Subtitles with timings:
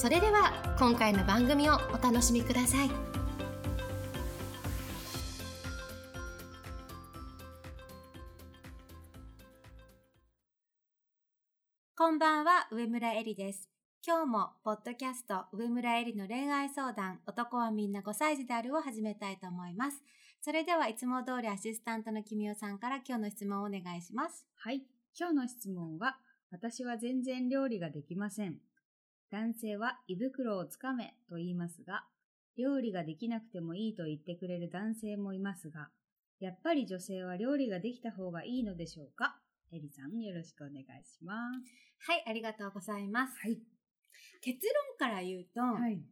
[0.00, 2.90] それでは今回の番組をお楽しみください
[11.94, 13.68] こんばんは上村えりです
[14.02, 20.02] 今日もポッドキャスト上村えりの恋愛相談男はみんな5歳児であるを始めたいと思います
[20.40, 24.80] それではいつも通りアシスタントの君代さんから今日の質問をお願いしますはい。
[25.18, 26.16] 今日の質問は、
[26.52, 28.60] 私は全然料理ができません。
[29.30, 32.04] 男性は胃袋をつかめと言いますが、
[32.58, 35.88] 料理ができなくてもいいと言ってくれる男性もいますが、
[36.40, 39.38] やっぱり女性は料理ができた方がいいのでしょうか？
[39.72, 42.10] エリさん、よろしくお願いします。
[42.10, 43.60] はいありがとうございます、はい。
[44.40, 44.58] 結
[44.98, 46.02] 論から言うと、はい。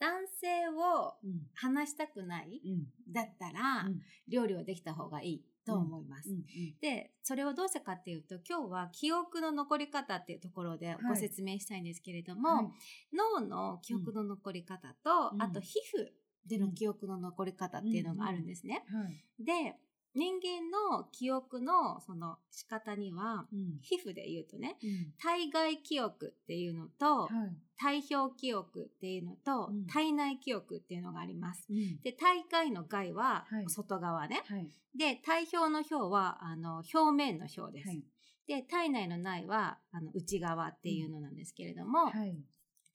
[0.00, 1.46] 男性をうん。
[1.54, 3.12] 話したくないうん。
[3.12, 6.30] だったら、うん料理はできた方がいいと思います。
[6.30, 6.44] うん。
[6.80, 12.66] で、それはどうしてかっていうと、今日は記憶の残り方っていうところでご説明したいんですけれども、はい
[13.12, 16.08] 脳の記憶の残り方と、うんあと皮膚
[16.46, 18.84] での記憶の残り方っていうのがあるんですね。
[18.88, 19.44] はい。
[19.44, 19.76] で、
[20.14, 23.78] 人間の記憶のその仕方には、うん。
[23.82, 25.12] 皮膚で言うとね、うん。
[25.18, 27.56] 体外記憶っていうのと、はい。
[27.76, 31.66] 体表記憶っていうのと、うん体内記憶っていうのがあります。
[31.68, 32.00] うん。
[32.02, 34.42] で、体外の外ははい外側ね。
[34.46, 34.68] はい。
[34.96, 37.88] で、体表の表は、あの、表面の表です。
[37.88, 38.04] はい。
[38.46, 42.12] で、体内の内は、あの、内側っていうのなんですけれども、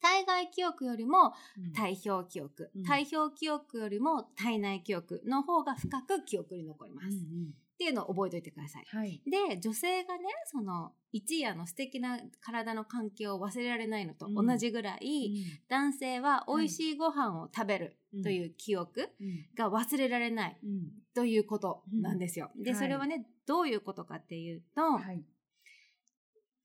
[0.01, 0.25] はい。
[0.25, 7.07] 体外記憶よりもうん体表記憶、うん体表記憶よりも体内記憶の方が深く記憶に残ります。
[7.07, 8.85] うんっうんていうのを覚えておいてください。
[8.85, 9.21] はい。
[9.25, 19.45] で、女性がね、その、一夜の素敵な体の関係を忘れられないのとうん同じぐらい、男性は美味しいご飯を食べるという記憶うん。
[19.55, 20.89] が忘れられないうん。
[21.15, 22.51] ということなんですよ。
[22.57, 25.23] で、はいそれはね、どういうことかっていうと、はい。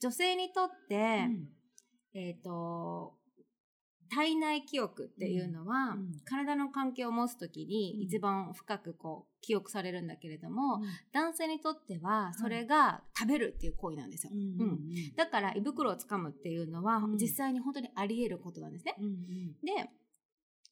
[0.01, 1.49] 女性にとって、うん
[2.15, 3.15] えっ、と、
[4.11, 8.03] 体内記憶っていうのは、うん体の関係を持つときにうん。
[8.03, 10.83] 一番深くこう記憶されるんだけれども、うん。
[11.13, 14.33] 男性にとってはそれが食べるっていう行為なんですよ。
[14.33, 14.81] うんうん
[15.17, 17.17] だから胃袋をつかむっていうのは、うん。
[17.17, 18.97] 実際に本当にあり得ることなんですね。
[19.63, 19.91] で、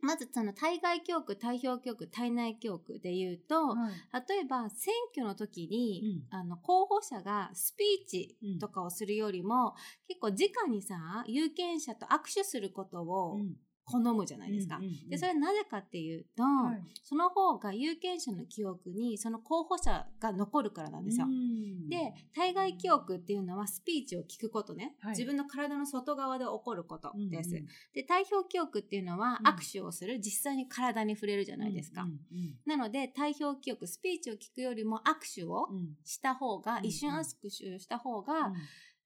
[0.02, 4.24] まずその体外記憶、体表記憶、体内記憶で言うと、はい。
[4.28, 9.74] 例えば選挙の時に、うあの候補者がスピーチとかをするよりも、
[10.08, 14.76] 結構直にさ有権者と握手することをうん好むじゃないですか。
[14.76, 15.08] うんうんうん。
[15.10, 16.82] でそれはなぜかっていうと、はい。
[17.02, 21.26] その方が有権者の記憶にその候補者が残るからなんですよ。
[21.26, 21.88] うん。
[21.88, 25.10] で体外記憶っていうのはスピーチを聞くことね、はい。
[25.10, 27.50] 自分の体の外側で起こることです。
[27.50, 27.66] うんうん。
[27.94, 29.46] で体表記憶っていうのはうん。
[29.46, 32.02] 握手をする、実際に体に触れるじゃないですか。
[32.02, 35.96] うんうんなので体表記憶スピーチを聞くよりも握手をうん。
[36.04, 38.54] した方が、うん一瞬握手をした方が、うん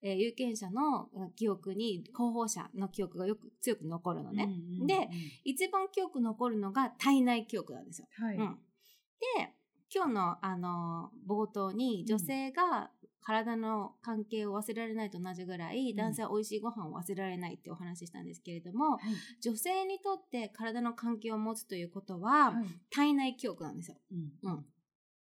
[0.03, 5.09] えー有権者のうん記憶に候補者の記憶がよく強く残るのね、うんうんで
[5.45, 8.37] 一番記憶残るのが体内記憶なんですよ、はい。
[8.37, 8.59] うん、
[9.37, 9.53] で
[9.95, 12.91] 今日の、あのー冒頭に女性が
[13.27, 15.97] 体の関係を忘れられないと同じぐらい、ん。
[15.97, 19.01] 男性は美味しいご飯を忘れられないってお話ししたんですけれども、はい。
[19.43, 22.67] 女性にとって体の関係を持つということは、はい。
[22.89, 23.97] 体内記憶なんですよ。
[24.13, 24.33] うん。
[24.43, 24.67] うん。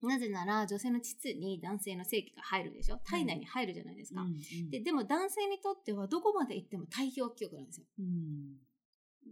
[0.08, 2.98] なぜなら、女性の膣に男性の性器が入るでしょ？
[3.06, 4.22] 体内に入るじゃないですか。
[4.22, 7.86] うんうんで、でも男性にとってはどこまで行っても体表記憶なんですよ。
[8.00, 8.58] うん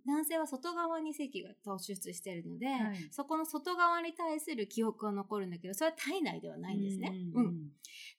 [0.05, 3.07] 男性は外側に性器が突出しているので、はい。
[3.11, 7.11] そこの外側に対する記憶が残るんだけど、それは体内ではないんですね。
[7.33, 7.71] ううんん。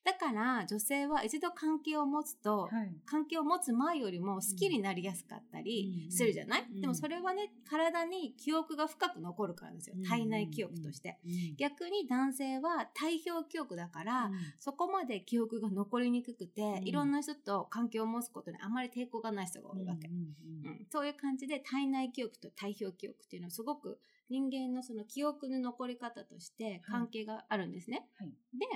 [0.04, 2.92] だから、女性は一度関係を持つと、はい。
[3.06, 6.80] 関係を持つ前よりも好きになりやすかったりするじゃない、うん。
[6.80, 9.96] でもそれはね、体に記憶が深く残るからですよ。
[9.98, 10.04] うん。
[10.04, 11.18] 体内記憶として。
[11.24, 14.32] うん逆に男性は体表記憶だから、うん。
[14.58, 16.88] そこまで記憶が残りにくくて、うん。
[16.88, 20.08] いろんな人と関係を持つことにあまり抵抗がない人が多いわけ。
[20.08, 20.86] うん。
[20.90, 28.06] そういう感じで体内記憶と体表記憶っていうのはすごく人間のその記憶の残り方として関係があるんですね。
[28.18, 28.28] はい。
[28.58, 28.66] で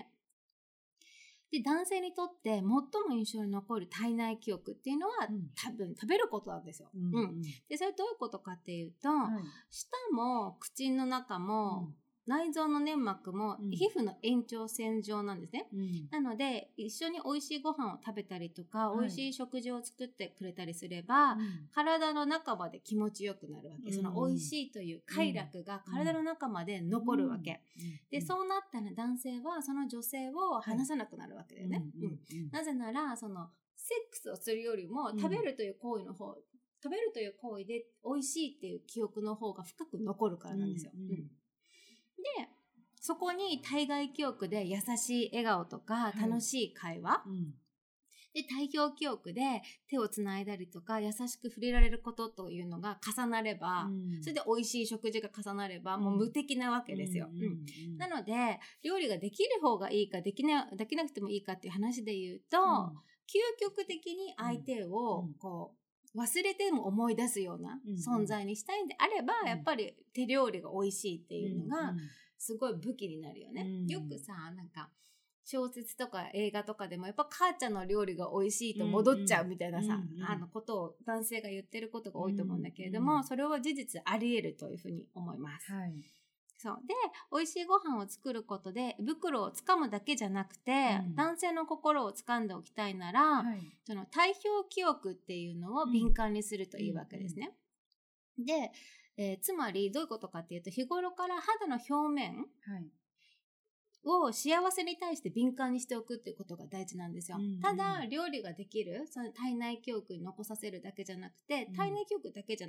[1.52, 5.50] で男性にとって最も印象に残る体内記憶っていうのは、うん。
[5.55, 6.88] 多分食べることなんですよ。
[6.94, 9.43] うんうんでそれどういうことかっていうと、はい。
[9.70, 11.93] 舌も口の中も、
[12.27, 13.71] 内臓の粘膜もうん。
[13.71, 15.67] 皮膚の延長線上なんですね。
[15.73, 16.09] うん。
[16.11, 19.01] なので一緒に美味しいご飯を食べたりとか、はい。
[19.01, 21.69] 美味しい食事を作ってくれたりすれば、うん。
[21.75, 23.97] 体の中まで気持ちよくなるわけ、うん。
[23.97, 27.61] その美味しいという快楽が体の中まで残るわけ、
[28.11, 32.19] でそうなったら男性はその女性を離さなくなるわけだよね、うんうん
[32.51, 35.19] なぜならそのセックスをするよりもうん。
[35.19, 36.35] 食べるという行為の方、
[36.83, 41.29] 食べるという行為で美味しいっていう記憶の方が深く残るからなんですよ、うん
[42.23, 42.49] で
[43.01, 46.21] そこに対外記憶で優しい笑顔とかい。
[46.21, 47.55] 楽しい会話、うん。
[48.33, 49.43] で対表記憶で
[49.91, 54.23] 手をつないだりとか優しく触れられることというのが重なれば、うん。
[54.23, 57.29] それで美味しい食事が重なればもう無敵なわけですよ。
[57.31, 58.33] うんうんうんなので
[58.85, 65.35] 料理ができる方がいいかできなできなくてもいいかっていう話で言うと、究極的に相手をうん。
[65.35, 65.81] こう
[66.14, 69.49] 忘れても思い出すようなうん存在にしたいんであれば、うん。
[69.49, 71.99] やっぱり手料理が美味しいっていうのがうん
[72.38, 73.62] すごい武器になるよね。
[73.62, 73.87] うん。
[73.87, 74.91] よくさなんか
[75.44, 83.25] 小説とか映画とかでもやっぱ母ちゃんの料理が美味しいと戻っちゃうみたいなさ、あのことを男性が言ってることが多いと思うんだけれども、うん。
[83.25, 85.73] それは事実あり得るというふうに思います。
[85.73, 86.22] はい
[86.62, 86.79] そう。
[86.87, 86.94] で
[87.32, 91.14] 美味しいご飯を作ることで胃袋をつかむだけじゃなくて、うん。
[91.17, 93.59] 男性の心をつかんでおきたいなら、はい。
[93.85, 97.53] その体表記憶っていうのを敏感にするといいわけですね。
[98.38, 98.70] で、
[99.17, 102.87] えーつまりどういうことかっていうと日頃から肌の表面はい。
[104.05, 107.37] を幸せに対して敏感にしておくっていうことが大事なんですよ。
[107.38, 107.61] うんうん。
[107.61, 111.75] ただ料理ができるその体内記憶に残させるだけじゃなくてうん。
[111.75, 112.69] 体内記憶だけじゃ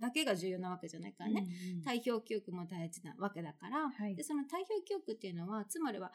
[0.00, 1.46] だけが重要なわけじゃないからね。
[1.72, 1.82] うんうん。
[1.82, 4.14] 体表記憶も大事なわけだから、はい。
[4.16, 6.12] でその体表記憶っていうのはつまりは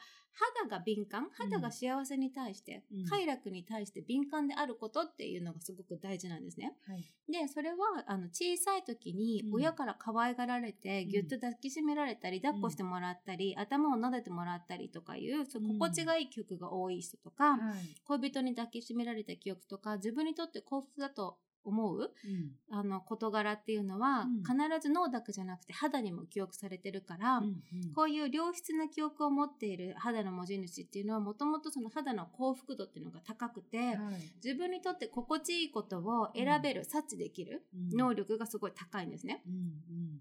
[0.60, 3.06] 肌が敏感肌が幸せに対して、うん。
[3.06, 6.74] 快楽に対して敏感であることっていうのがすごく大事なんですね。
[6.86, 7.04] はい。
[7.30, 9.54] でそれはあの小さい時にうん。
[9.54, 11.08] 親から可愛がられて、うん。
[11.08, 17.58] ぎゅっと抱きしめられたり抱っこしてもらったり、頭を撫でてもらったりとかいうそう心地がいい記憶が多い人とか、はい。
[18.04, 22.52] 恋人に抱きしめられた記憶とか自分にとって幸福だと思ううん。
[22.70, 24.42] あの事柄っていうのは、うん。
[24.42, 27.92] 必ず脳だけじゃなくて肌にも記憶されてるから、うんうん。
[27.94, 33.96] こういう良質な記憶を持っている肌の持ち主っていうのはもともとその肌の幸福度っていうのが高くて、はい。
[34.44, 37.96] 自分にとって心地いいことを選べる、察知できるうん。
[37.96, 39.42] 能力がすごい高いんですね。
[39.46, 40.20] うんうん。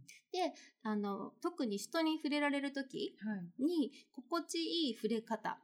[0.83, 3.63] あの特に人に触れられる時はい。
[3.63, 5.57] に心地いい触れ方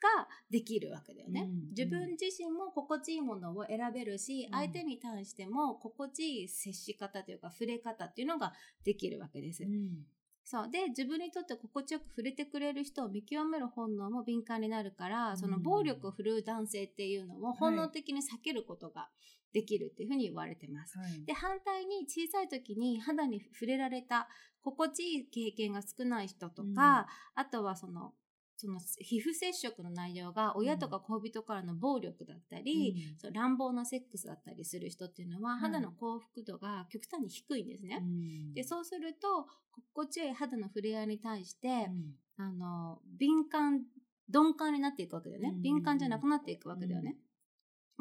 [0.00, 4.58] ができるわけだよね、うん自分自身も心地いいものを選べるし、うん。
[4.58, 8.52] 相手に対しても心地いい接し方というか触れ方っていうのが
[8.84, 9.64] できるわけです。
[9.64, 10.04] うん。
[10.44, 10.70] そう。
[10.70, 15.38] で自分にとって心地よく触れてくれる人を見極める本能も敏感になるから、うん。
[15.38, 19.08] その暴力を振るう男性っていうのを本能的に避けることが
[19.52, 20.98] できるっていうふうに言われてます。
[20.98, 21.24] はい。
[21.24, 24.28] で反対に小さい時に肌に触れられた
[24.62, 28.12] 心地いい経験が少ない人とか、あとはその
[28.60, 33.18] その皮膚接触の内容が親とか恋人からの暴力だったり、うん。
[33.18, 35.60] そう乱暴なセックスだったりする人っていうのは、はい。
[35.60, 38.00] 肌の幸福度が極端に低いんですね。
[38.02, 38.52] うん。
[38.52, 39.46] でそうすると
[39.94, 42.14] 心地よい肌の触れ合いに対して、うん。
[42.36, 43.82] あの敏感
[44.28, 45.62] 鈍感になっていくわけだよね、うん。
[45.62, 47.16] 敏感じゃなくなっていくわけだよね。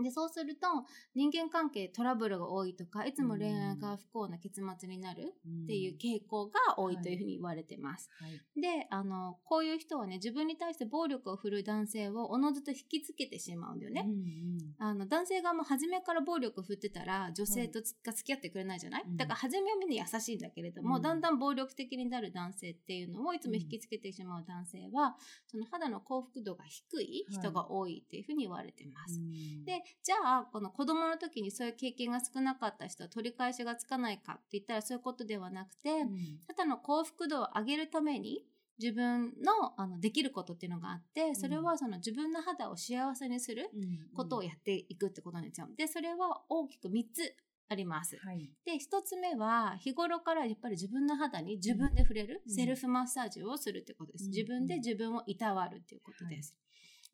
[0.04, 0.68] でそうすると
[1.16, 8.10] 人間関係トラブルが多いとかいつも恋愛が不幸な結末になるっていう傾向が多いというふうに言われてます。
[8.20, 8.32] はい。
[8.60, 14.06] であのこういう人はね自分に対して暴力を振るう男性をおのずと引きつけてしまうんだよね。
[14.06, 14.58] うんうん。
[14.80, 19.18] あの男性がもう初めから暴力を振ってたら女性とつ、が付き合ってくれないじゃない、うん。
[19.18, 21.02] だから初めはみんな優しいんだけれども、うん。
[21.02, 25.16] だんだん暴力的になる男性っていうのをいつも引きつけてしまう男性は、
[25.48, 29.20] その肌の幸福度が低い人が多いっていうふうに言われてます。
[29.20, 29.66] うん。
[29.66, 36.10] でじゃあこの子供の時にそういう経験が少なかった人は取り返しがつかないかって言ったらそういうことではなくて、うん
[36.48, 38.44] 肌の幸福度を上げるために
[38.80, 45.68] 自分のあのできることっていうのがあってそれはその自分の肌を幸せにするうんことをやっていくってことなんですよ。
[45.78, 47.36] でそれは大きく3つ
[47.70, 48.18] あります。
[48.18, 54.26] はいで1つ目は日頃からやっぱり自分の肌に自分で触れる、うんセルフマッサージをするってことです。
[54.26, 56.56] うん自分で自分をいたわるっていうことです。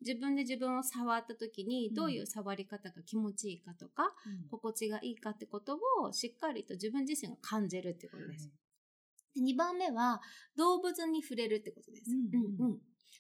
[0.02, 4.48] 自分で自分を触った時にどういう触り方が気持ちいいかとか、うん。
[4.50, 8.50] 心地がいいかってことをしっかりと自分自身が感じるってことです。
[9.36, 10.22] で2番目は
[10.58, 12.12] 動物に触れるってことです。
[12.12, 12.66] うん。
[12.66, 12.78] うん。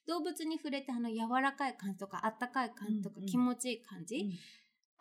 [0.07, 3.27] 動物に触れてあの柔らかい感じとかあったかい感じとかうんうん。
[3.27, 4.31] 気持ちいい感じ、うん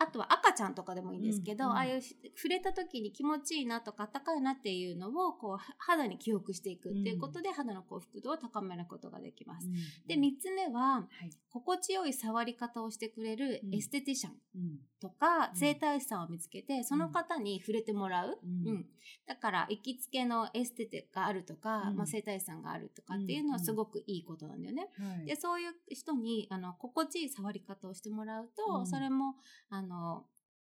[0.04, 1.76] あとは赤ちゃんとかでもいいんですけど、うんうん。
[1.76, 9.68] ああいうし触れた時に気持ちいいなとかあったかいなっていうのをこうは肌に記憶していくっていうことで、肌の幸福度を高めることができます。
[10.06, 11.30] で3つ目ははい。
[11.50, 13.74] 心地よい触り方をしてくれるうん。
[13.74, 14.32] エステティシャン。
[14.56, 15.56] うんとかうん。
[15.56, 18.68] 整体師さんを見つけて、その方に触れてもらう、うん。
[18.68, 18.86] うん。
[19.26, 21.96] だから行きつけのエステテがあるとか、うん。
[21.96, 24.88] まあ、整体師さんがあるとかっていうのはすごくいいことなんだよね。
[24.98, 25.26] はい。
[25.26, 28.86] でそういう人にあの心地いい触り方をしてもらうと、うん。
[28.86, 29.36] それも
[29.68, 30.24] あの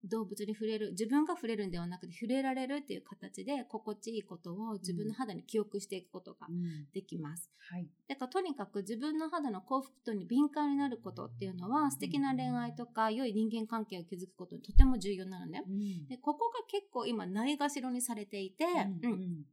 [0.05, 7.51] 動物に触れる自分が触れるんではなくて触れられるっていう形で心地いいことを自分の肌に記憶していくことがうんできます。
[7.71, 7.89] はい。
[8.09, 15.63] だからとにかく自分の肌の幸福度に敏感になることっていうのは素敵な恋愛とか良い人間関係を築くことにとても重要なのね。
[15.67, 19.45] うんでここが結構今ないがしろにされていて、うんうん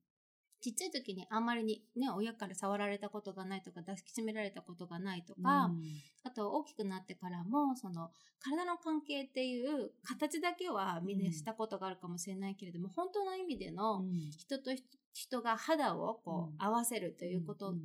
[0.61, 5.71] ちっちゃい時にあんまりにね親から触られたことがないとか抱きしめられたことがないとか、
[6.23, 8.11] あと大きくなってからもその
[8.41, 14.03] 体の関係っていう形だけはみんなしたことがあるかもしれないけれども、本当の意味での
[14.37, 16.55] 人と人人が肌をこう、うん。
[16.59, 17.79] 合わせるということが、うん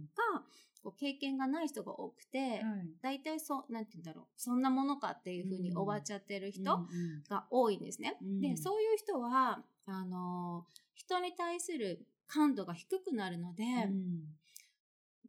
[0.82, 2.60] こう経験がない人が多くて、はい。
[3.00, 4.24] 大体そうなんて言うんだろう。
[4.36, 8.18] そんなものかっていうふうに終わっちゃってる人うんが多いんですね。
[8.20, 8.40] うん。
[8.42, 14.24] でそういう人はあの人に対する感度が低くなるので、うん。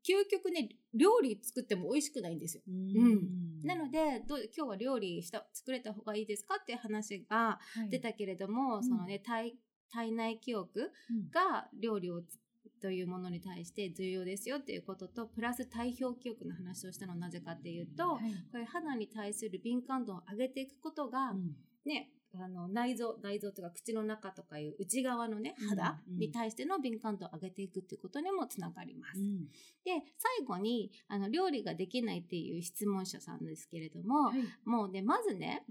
[0.08, 2.64] 究極ね料理作っても美味しくないんですよ。
[2.68, 3.62] うん。
[3.64, 7.90] なのでどう今日は料理した作れた方がいいですかっていう話がはい。
[7.90, 8.84] 出たけれども、うん。
[8.84, 9.54] そのね体
[9.92, 11.30] 体内記憶うん。
[11.32, 12.40] が料理をつ
[12.82, 18.22] というものに対して重要ですよっていうこととプラス体表記憶の話をしたのはなぜかっていうと、はい。
[18.52, 21.56] これ肌に対する敏感度を上げていくことが、うん。
[21.86, 26.18] ねあの内臓内臓とか口の中とかいう内側のねうん肌うん。
[26.20, 29.20] に対しての敏感度を上げていくっていうことにもつながります。
[29.20, 29.46] うん。
[29.84, 34.40] で最後にあの料理ができないっていう質問者さんですけれども、はい。
[34.66, 35.66] もうねまずね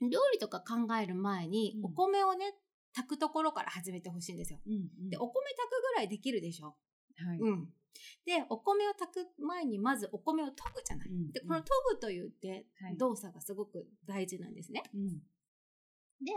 [0.00, 0.10] うん。
[0.10, 1.84] 料理とか考える前にうん。
[1.86, 2.54] お米をね
[2.94, 4.60] 炊くところから始めてほしいんですよ。
[4.66, 6.76] うんでお米炊くぐらいできるでしょ？
[7.16, 7.38] はい。
[7.38, 7.68] うん、
[8.24, 11.08] でお米を炊く前にまずお米を研ぐじゃない。
[11.08, 12.96] うんでこの研ぐというではい。
[12.96, 14.82] 動作がすごく大事なんですね。
[14.94, 15.22] うん
[16.24, 16.32] で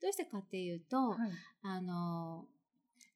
[0.00, 1.30] どうしてかっていうと、はい。
[1.62, 2.46] あの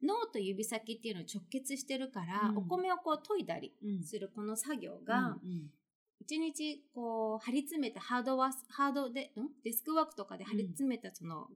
[0.02, 2.58] 脳と指先っていうのを直結してるから、うん。
[2.58, 4.04] お米をこう研いだりうん。
[4.04, 5.70] するこの作業が、うん
[6.24, 9.48] 一日こう張り詰めたハードワハードでん？
[9.64, 11.48] デスクワークとかで張り詰めたその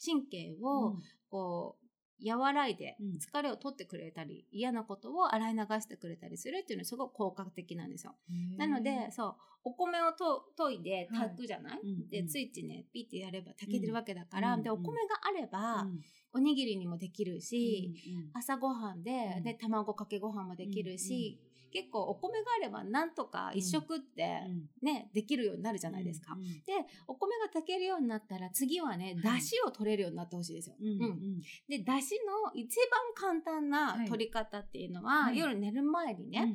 [0.00, 0.94] 神経を
[1.28, 1.81] こう
[2.24, 3.18] 和らいでうん。
[3.18, 8.14] 疲れを取ってくれたり嫌なことを洗い流してくれたりするっていうのはすごく効果的なんですよ。
[8.30, 12.08] うんなのでそうお米をと研いで炊くじゃない、うんうん。
[12.08, 16.00] でスイッチねピッてやれば炊けてるわけだから、うんでお米があれば、うん。
[16.34, 19.44] おにぎりにもできるし、うん朝ごはんで、うん。
[19.44, 21.38] ね、卵かけご飯もできるし、
[21.72, 24.68] 結構お米があればなんとか一食ってうん。
[24.82, 26.34] ね、できるようになるじゃないですか。
[26.34, 26.72] うんで
[27.06, 29.40] お米が炊けるようになったら次はねはい。
[29.40, 30.76] 出汁を取れるようになってほしいですよ。
[30.80, 32.76] うんうんで出汁の一
[33.16, 34.08] 番簡単なはい。
[34.08, 35.38] 取り方っていうのは、はい。
[35.38, 36.54] 夜寝る前にね、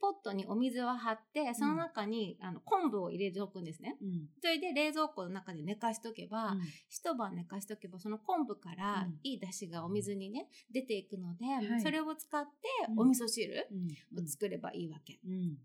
[0.00, 3.96] ポットにお水を張ってその中に、あの昆布を入れておくんですね。
[4.00, 4.28] うん。
[4.40, 6.60] それで冷蔵庫の中で寝かしとけば、うん。
[6.88, 9.18] 一晩寝かしとけばその昆布からうん。
[9.22, 11.80] いい出汁がお水にね出ていくので、はい。
[11.80, 12.50] それを使って
[12.90, 13.00] うん。
[13.00, 14.24] お味噌汁うん。
[14.24, 15.18] を作ればいいわけ。
[15.26, 15.58] うん。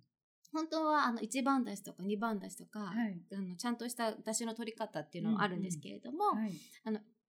[0.54, 3.22] 本当はあの1番だしとか2番だしとか、はい。
[3.34, 6.54] あのちゃんとした出汁の取り方っていうのはあるんですけれども、はい。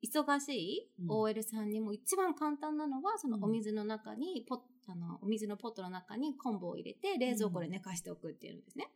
[0.04, 1.10] 忙しいうん。
[1.10, 3.44] OL さんにも一番簡単なのはそのうん。
[3.44, 8.88] お水の中にポッあのお水のポットの中に昆布を入れて冷蔵庫で寝かしておくっていうんですね。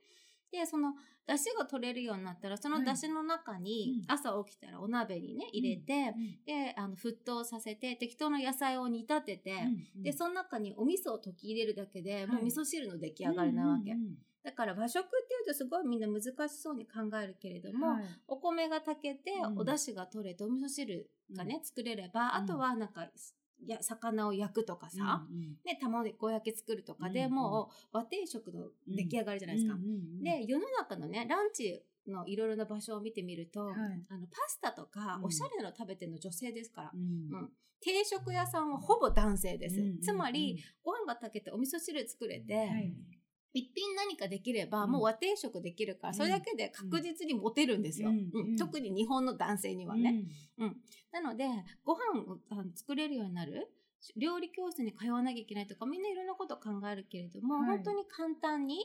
[0.53, 0.95] でその
[1.27, 4.13] 出汁が取れるようになったらその出汁の中にうん。
[4.13, 6.15] 朝起きたらお鍋にね入れて、
[6.47, 9.55] であの沸騰させて適当な野菜を煮立てて、
[9.97, 13.97] でその中にお味噌を溶き入れるだけで、もう味噌汁の出来上がりなわけ、
[14.45, 19.59] だから和食っていうとすごいみんな難しそうに考えるけれども、お米が炊けて、うん。
[19.59, 23.09] お出汁が取れてお味噌汁がね、作れれば、うんあとはなんか
[23.67, 25.27] や魚を焼くとかさ、
[25.65, 29.77] ね、卵焼き作るとかで、うんもう和定食の出来上がりじゃないですか。
[30.23, 33.77] で世の中のねランチのいろいろな場所を見てみると、はい。
[34.09, 35.25] あのパスタとかうん。
[35.25, 37.01] おしゃれなの食べてるの女性ですから、うん。
[37.01, 37.51] うん。
[37.81, 42.95] 定食屋さんはほぼ男性です、うんつまり、ご飯が炊けてお味噌汁作れて、はい
[43.57, 44.91] 一品何かできれば、うん。
[44.91, 46.15] もう和定食できるから、うん。
[46.15, 48.17] それだけで確実にモテるんですよ、うん。
[48.17, 48.51] うん。
[48.51, 48.57] うん。
[48.57, 50.25] 特に日本の男性にはね、
[51.11, 51.49] なので
[51.85, 52.39] ご飯を
[52.75, 53.69] 作れるようになる？
[54.17, 57.69] 料理教室に通わなきゃいけないとかみんないろんなこと考えるけれども、はい。
[57.79, 58.77] 本当に簡単に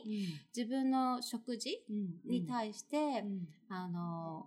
[0.56, 1.84] 自分の食事
[2.26, 3.24] に対して、
[3.68, 4.46] あの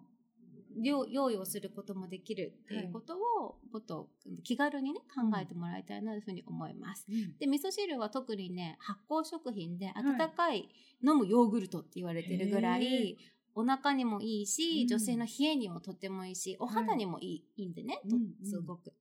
[0.82, 4.10] 用用意をすることもできるっていうことを、もっと
[4.44, 7.05] 気軽にね考えてもらいたいなというふうに思います。
[7.39, 10.70] で味噌汁は特にね発酵食品で温かい
[11.03, 13.17] 飲むヨーグルトって言われてるぐらい、
[13.55, 14.88] お腹にもいいし、うん。
[14.88, 18.01] 女性の冷えにもとってもいいしお肌にもいい,、い、いんでね
[18.44, 18.94] すごく。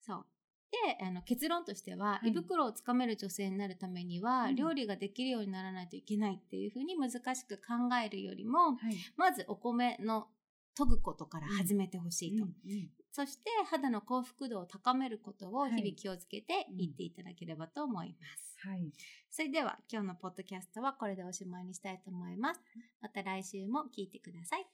[0.00, 0.24] そう。
[0.70, 2.28] であの結論としては、はい。
[2.28, 4.54] 胃袋をつかめる女性になるためには、うん。
[4.54, 8.96] 料理ができるようにならないといけないっていうふうに難しく考えるよりもはい。
[9.16, 10.28] まずお米の
[10.76, 12.88] 研ぐことから始めてほしいと、うんうん。
[13.12, 18.92] そして肌の幸福度を高めることを日々はい気をつけていっていただければと思います、はい。
[19.30, 22.60] それでは今日のポッドキャストはこれでおしまいにしたいと思います。
[23.00, 24.66] また来週も聞いてください。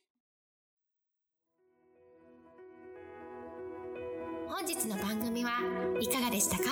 [4.48, 5.50] 本日の番組は
[6.00, 6.64] いかがでしたか？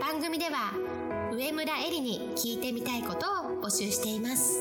[0.00, 0.72] 番組では
[1.32, 4.60] 上村えりに聞いてみたいことを募集しています。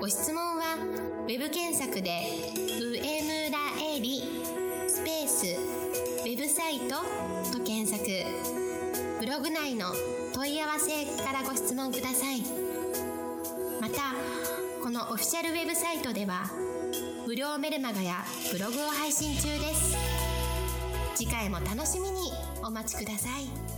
[0.00, 2.20] ご質問はウェブ検索で
[2.78, 3.58] 「上村
[3.96, 4.22] えり」
[4.86, 6.96] スペースウェブサイト
[7.50, 8.04] と検索。
[9.18, 9.86] ブログ内の
[10.34, 12.42] 問い合わせからご質問ください。
[13.80, 14.14] また
[14.82, 16.50] このオフィシャルウェブサイトでは
[17.26, 19.96] 無料メルマガやブログを配信中です。
[21.14, 23.73] 次回も楽しみにお待ちください。